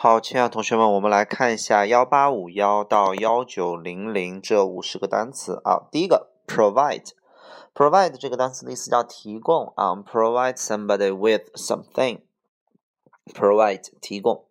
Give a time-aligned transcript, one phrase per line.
[0.00, 5.88] 好，亲爱的同学们，我们来看一下幺八五幺到幺九零零这五十个单词啊。
[5.90, 14.44] 第一个，provide，provide 这个单词的意思叫提供啊，provide somebody with something，provide 提供。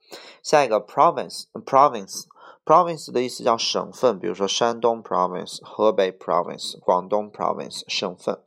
[0.43, 8.41] 下一个，province，province，province 的意思叫省份，比如说山东 province、河北 province、广东 province 省份。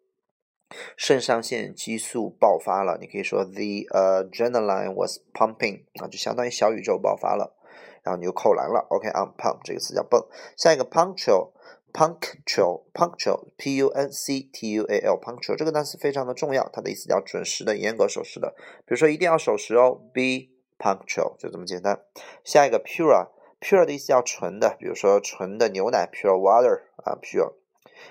[0.97, 7.55] 肾上腺激素爆发了，你可以说 the adrenaline was pumping 啊，就相当于小宇宙爆发了，
[8.03, 10.27] 然后你就扣篮了，OK 啊，pump 这个词叫泵。
[10.57, 11.53] 下一个 punctual。
[11.95, 18.53] punctual punctual p u n c t u a l punctual 这个单词非常的重要，它的意思叫准时的、严格守时的。
[18.85, 22.01] 比如说一定要守时哦，be punctual 就这么简单。
[22.43, 23.29] 下一个 pure
[23.61, 27.53] pure 的意思叫纯的，比如说纯的牛奶 pure water 啊 pure。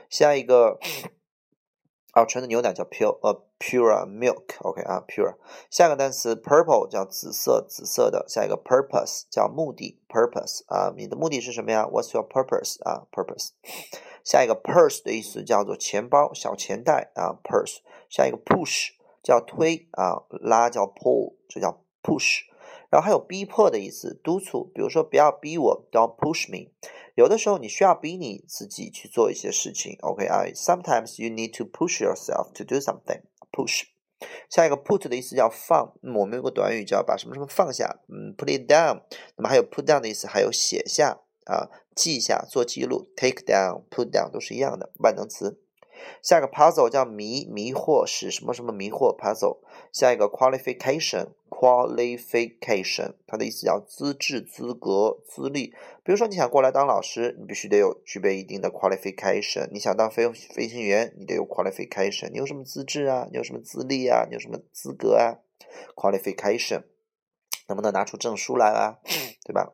[0.10, 0.80] 下一个。
[2.14, 5.36] 啊，纯的牛奶叫 pure，呃，pure milk，OK 啊，pure。
[5.72, 8.24] 下一个单词 purple 叫紫色，紫色的。
[8.28, 13.50] 下一个 purpose 叫目的，purpose 啊，你的目的是什么呀？What's your purpose 啊？purpose。
[14.24, 17.80] 下一个 purse 的意思叫做钱包、小钱袋啊，purse。
[18.08, 18.90] 下一个 push
[19.24, 22.42] 叫推啊，拉叫 pull，这叫 push。
[22.92, 26.70] 然后还有逼迫的意思，督促，比如说不要逼我，Don't push me。
[27.16, 33.22] 有的时候你需要逼你自己去做一些事情，OK 啊？Sometimes you need to push yourself to do something.
[33.52, 33.84] Push。
[34.50, 39.02] 下一个 put 的意思叫放，我们有个短语叫把什么什么放下，嗯，put it down。
[39.36, 45.60] 那么还有 put down 的意思，还有写下啊，记下，做记录，take down，put down 都是一样的万能词。
[46.22, 49.60] 下一个 puzzle 叫迷迷惑，使什么什么迷惑 puzzle。
[49.92, 55.68] 下一个 qualification qualification 它的意思叫资质、资格、资历。
[56.04, 59.70] 比如说你想过来当老师，你必须得有具备一定的 qualification。
[59.72, 62.30] 你想当飞飞行员，你得有 qualification。
[62.32, 63.28] 你有什么资质啊？
[63.32, 64.26] 你有什么资历啊？
[64.28, 65.40] 你有什么资格啊
[65.96, 66.84] ？qualification
[67.68, 68.98] 能不能拿出证书来啊？
[69.46, 69.74] 对吧？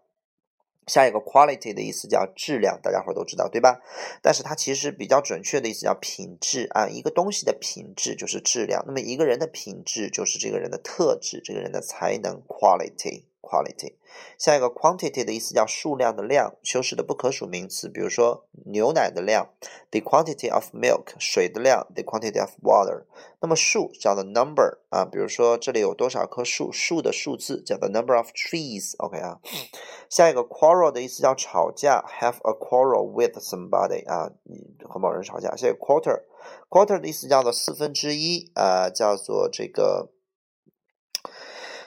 [0.90, 3.80] 下一个 quality 的意思叫质量，大家伙都知道对吧？
[4.22, 13.29] 但是它其实比较准确的意思叫品质啊，一个东西的品质就是质量，那么一个人的品质就是这个人的特质，这个人的才能 quality。
[13.50, 13.96] quality，
[14.38, 19.50] 下一个 quantity 的意思叫数量的量，修饰的不可数名词，比如说牛奶的量
[19.90, 23.06] ，the quantity of milk，水的量，the quantity of water。
[23.42, 29.40] 那么数叫做 number 啊，比如说这里有多少棵树，树的数字叫做 number of trees，OK 啊。
[30.10, 35.56] 下一个 quarrel 的意思叫吵架，have a quarrel with somebody 啊，你和某人吵架。
[35.56, 40.10] 下一个 quarter，quarter 的意思叫做四分之一啊，叫做这个。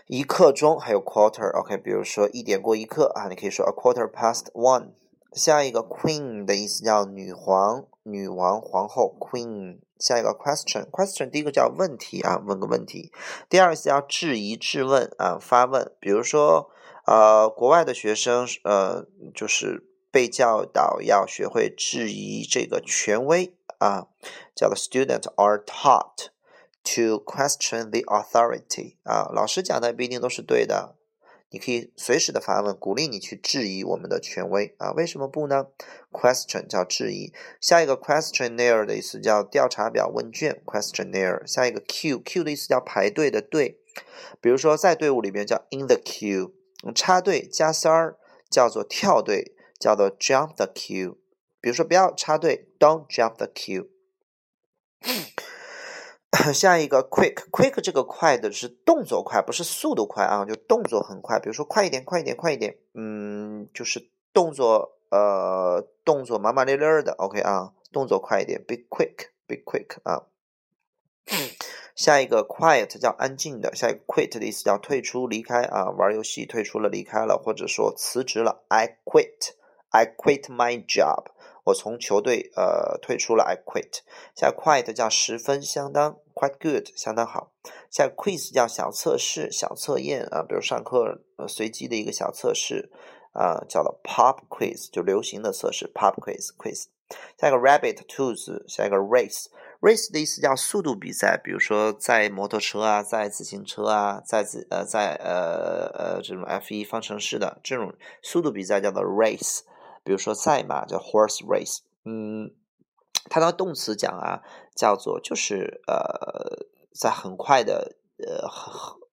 [0.06, 4.90] 一刻钟还有 quarter，OK，比如说一点过一刻啊，你可以说 a quarter past one。
[5.32, 9.78] 下一个 queen 的意思叫女皇、女王、皇后 queen。
[9.99, 13.12] 下一个 question，question 第一个叫问题啊，问个问题。
[13.49, 15.93] 第二个是叫质疑、质问啊，发问。
[16.00, 16.69] 比如说，
[17.06, 24.08] 呃，国外的学生呃，就是被教导要学会质疑这个权威啊，
[24.56, 26.31] 叫做 students are taught。
[26.84, 30.96] To question the authority 啊，老师讲的不一定都是对的，
[31.50, 34.90] 你可以随时的发问，鼓励你去质疑我们的权威啊？
[34.93, 35.69] 为什么不呢
[36.11, 41.46] ？Question 叫质疑，下一个 questionnaire 的意思叫调查表问卷，questionnaire。
[41.46, 43.78] 下一个 queue，queue 的意思叫排队的队，
[44.40, 46.52] 比如说在队伍里边叫 in the queue，
[46.94, 48.19] 插队加塞儿
[48.50, 51.17] 叫做跳队，叫做 jump the queue。
[51.61, 53.88] 比如说不要插队，don't jump the queue。
[56.50, 61.39] 下一个 quick，quick 这个快的是动作快，不是速度快啊，就动作很快。
[61.39, 70.23] 比如说快一点，快一点，快一点，嗯，就是动作呃动作麻麻咧咧的，OK 啊，动作快一点，be quick，be quick 啊。
[71.94, 81.27] 下一个 quiet 叫安静的，下一个 quit 的意思叫退出、离开啊，玩游戏退出了、离开了，或者说辞职了，I quit，I quit my job。
[81.64, 84.00] 我从球队呃退出了，I quit。
[84.35, 87.53] 下 quite 叫十分相当，quite good 相当好。
[87.91, 92.91] 下 quiz 叫小测试、小测验啊，比如上课呃随机的一个小测试
[93.32, 96.87] 啊，叫做 pop quiz 就流行的测试，pop quiz quiz。
[97.38, 109.61] 下一个 rabbit 兔子，下一个 race，race 的意思叫速度比赛，比如说在摩托车啊，在自行车啊，在自呃在呃呃这种 F1 方程式的这种速度比赛叫做 race。
[110.04, 112.50] 比如说赛马叫 horse race，嗯，
[113.31, 114.43] 它当动词讲啊，
[114.75, 118.49] 叫做就是呃，在很快的呃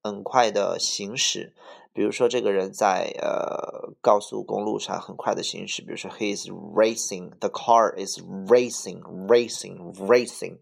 [0.03, 1.53] 很快的行驶。
[1.91, 10.59] 比如说这个人在呃高速公路上很快的行驶，比如说 he is racing，the car is racing，racing，racing。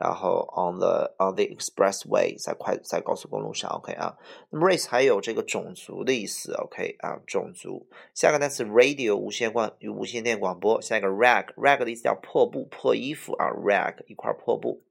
[0.00, 4.16] 然后 on the on the expressway 在快在高速公路上，OK 啊。
[4.48, 7.86] 那么 race 还有这个种族的意思，OK 啊，种族。
[8.14, 10.80] 下个单词 radio 无线广无线电广播。
[10.80, 14.82] 下一个 rag rag 的意思叫破布破衣服啊，rag 一块破布。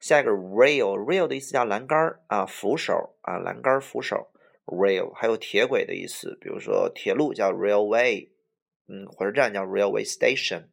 [0.00, 4.26] 下一个 rail rail 的意思叫栏杆啊扶手啊栏杆扶手
[4.64, 8.30] rail 还有铁轨的意思，比如说铁路叫 railway，
[8.88, 10.64] 嗯，火车站叫 railway station。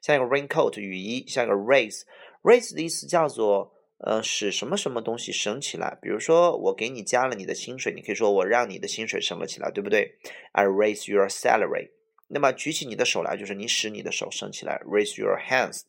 [0.00, 1.26] 下一个 raincoat 雨衣。
[1.26, 2.02] 下一个 race。
[2.46, 10.16] Raise 的意思叫做呃使什么什么东西升起来，比如说我给你加了你的薪水，你可以说我让你的薪水升了起来，对不对
[10.52, 11.90] ？I raise your salary。
[12.28, 15.82] 那么举起你的手来，就是你使你的手升起来，raise your hands。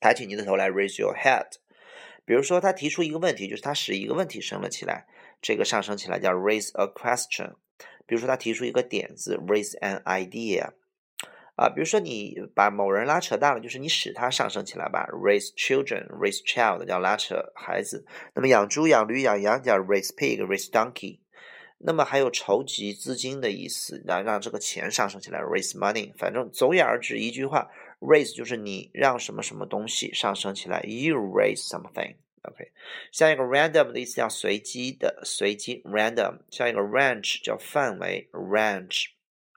[0.00, 1.46] 抬起你的头来，raise your head。
[2.24, 5.06] 比如说他提出一个问题，就是他使一个问题升了起来，
[5.42, 7.54] 这个上升起来叫 raise a question。
[8.06, 10.70] 比如说他提出一个点子，raise an idea。
[11.60, 15.06] 啊，比如说你把某人拉扯大了，就是你使他上升起来吧。
[15.12, 18.06] Raise children, raise child 叫拉扯孩子。
[18.34, 21.18] 那么养猪、养驴、养羊叫 raise pig, raise donkey。
[21.76, 26.14] 那么还有筹集资金的意思，来让这个钱上升起来，raise money。
[26.16, 27.70] 反正总而言之，一句话
[28.00, 32.14] ，raise 就是你让什么什么东西上升起来，you raise something。
[32.44, 32.72] OK，
[33.12, 36.38] 下一个 random 的意思叫随机的，随机 random。
[36.50, 39.08] 下一个 range 叫范围，range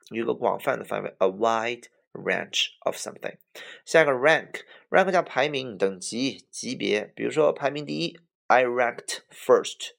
[0.10, 1.84] 有个广泛的范围，a wide。
[2.13, 3.37] range of something。
[3.85, 7.13] 下一个 rank，rank 叫排名、等级、级别。
[7.15, 9.93] 比如说排名第一，I ranked first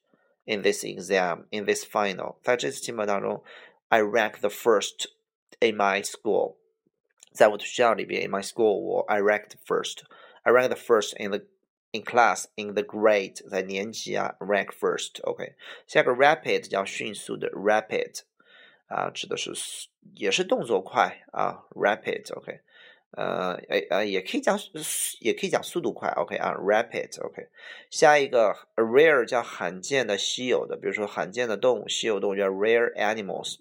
[0.46, 2.38] in this exam in this final。
[2.44, 3.44] 在这次期末当中，
[3.90, 5.10] I ranked the first
[5.60, 6.58] in my school。
[7.32, 11.46] 在我的学校里边，in my school，我 I ranked first。I ranked the first in the
[11.92, 15.54] in class in the grade，在年级啊，rank first。OK，
[15.86, 18.22] 下一个 rapid 叫迅速的 rapid。
[18.95, 19.51] 啊，指的是
[20.15, 22.61] 也是动作快啊，rapid，OK，
[23.11, 24.57] 呃，诶呃，也可以讲
[25.21, 27.49] 也可以讲速度快，OK 啊，rapid，OK。
[27.91, 33.57] 下一个 rare 叫罕见的、稀有的，比如说罕见的动物、稀有动物叫 rare animals。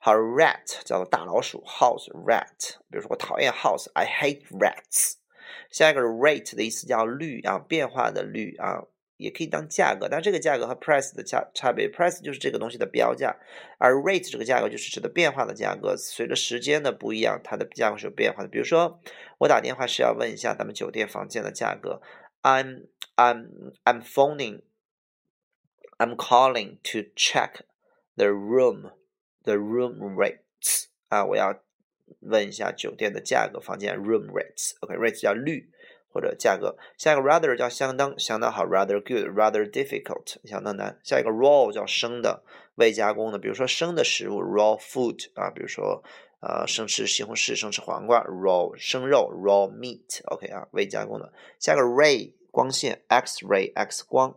[0.00, 5.14] 好，rat 叫做大老鼠，house rat，比如说我讨厌 house，I hate rats。
[5.70, 8.82] 下一个 rate 的意思叫率啊，变化的率啊。
[9.20, 13.36] 也可以当价格，但这个价格和 price 的价差别，price 就是这个东西的标价，
[13.78, 18.48] 而 rate 这个价格就是指的变化的价格，随着时间的不一样，它的价格是有变化的。
[18.48, 18.98] 比如说，
[19.38, 22.00] 我打电话是要问一下咱们酒店房间的价格
[22.42, 22.86] ，I'm
[23.16, 24.62] I'm I'm phoning
[25.98, 27.60] I'm calling to check
[28.16, 28.92] the room
[29.44, 31.62] the room rates 啊，我要
[32.20, 35.70] 问一下酒店的价格，房间 room rates，OK，rate 叫率。
[36.12, 40.98] 或者价格，下一个 rather 叫相当，相当好；rather good，rather difficult，相当难。
[41.02, 42.42] 下一个 raw 叫生的，
[42.74, 46.02] 未加工的，比如说生的食物 raw food 啊，比如说
[46.40, 51.32] 呃生吃西红柿，生吃黄瓜 raw 生肉 raw meat，OK 啊，未加工的。
[51.58, 54.36] 下一个 ray 光线，X ray X 光。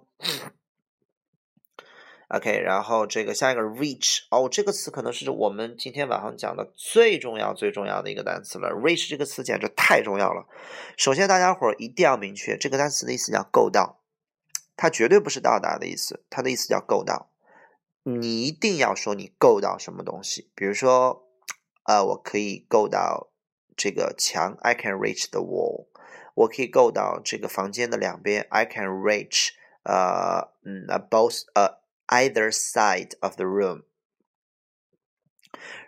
[2.36, 8.70] OK，然后这个下一个 reach 哦，这个词可能是我们今天晚上讲的最重要、最重要的一个单词了。
[8.70, 10.48] reach 这个词简直太重要了。
[10.98, 14.00] 首先，大家伙儿一定要明确，这个单词的意思叫够到，
[14.76, 17.30] 它绝对不是到达的意思，它的意思叫够到。
[18.02, 21.28] 你一定要说你够到什么东西，比如说，
[21.84, 23.30] 呃，我可以够到
[23.78, 25.86] 这个墙，I can reach the wall。
[26.34, 29.50] 我可以够到这个房间的两边，I can reach，
[29.84, 33.84] 呃，嗯，both，呃，either side of the room。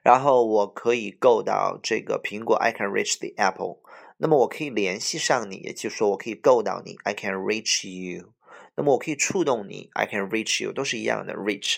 [0.04, 3.80] 然后我可以够到这个苹果，I can reach the apple。
[4.18, 8.34] 那么我可以联系上你，也就是说我可以够到你，I can reach you。
[8.76, 11.78] 那么我可以触动你，I can reach you，都是一样的，reach。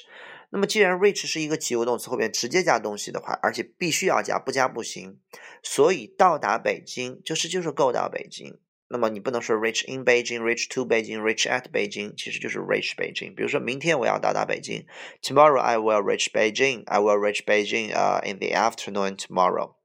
[0.50, 5.20] 那么既然 reach 是一个及物动词后边直接加东西的话，而且必须要加，不加不行。
[5.63, 8.60] 所以到达北京就是就是够到北京。
[8.89, 13.36] 那么你不能说 reach in Beijing，reach to Beijing，reach at Beijing，其实就是 reach 北京。
[13.36, 14.86] 比如说明天我要到达北京
[15.22, 16.84] ，Tomorrow I will reach Beijing.
[16.86, 19.75] I will reach Beijing 呃 in the afternoon tomorrow。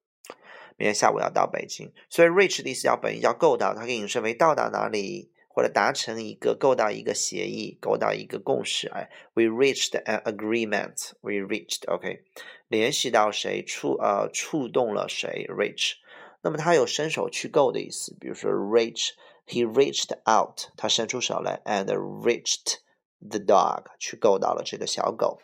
[0.76, 5.30] 明天下午要到北京，所以 reach 的意思叫本意叫够到，它可以引申为到达哪里。
[5.54, 8.88] 或者达成一个够到一个协议，够到一个共识。
[8.88, 11.10] 哎，we reached an agreement.
[11.20, 12.22] We reached, OK，
[12.68, 15.96] 联系到谁，触呃触动了谁，reach。
[16.42, 21.86] 那么它有伸手去够的意思，比如说 reach，he reached out，他伸出手来，and
[22.22, 22.78] reached
[23.20, 25.40] the dog，去够到了这个小狗，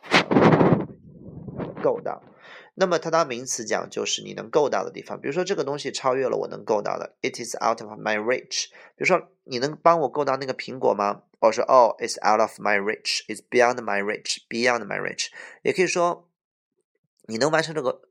[1.83, 2.23] 够到。
[2.81, 5.21] 那么它当名词讲，就是你能够到的地方。
[5.21, 8.69] 比如说这个东西超越了我能够到的，it is out of my reach。
[8.97, 11.23] 比如说你能帮我够到那个苹果吗？
[11.41, 15.29] 我说哦，it's out of my reach，it's beyond my reach，beyond my reach。
[15.63, 16.29] 也可以说
[17.27, 18.03] 你能完成这个，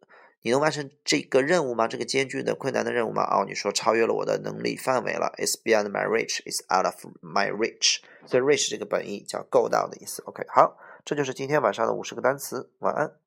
[0.47, 1.89] 你能完成这个任务吗？
[1.89, 3.23] 这个艰巨的困难的任务吗？
[3.23, 7.97] 哦，你说超越了我的能力范围了，it's beyond my reach，it's out of my reach。
[8.25, 10.23] 所以 reach 这个本意叫够到的意思。
[10.25, 12.69] OK，好，这就是今天晚上的五十个单词。
[12.79, 13.26] 晚安。